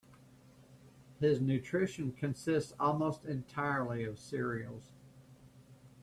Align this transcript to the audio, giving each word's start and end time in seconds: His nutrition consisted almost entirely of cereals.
His 1.19 1.39
nutrition 1.39 2.13
consisted 2.13 2.75
almost 2.79 3.23
entirely 3.23 4.03
of 4.03 4.17
cereals. 4.17 4.93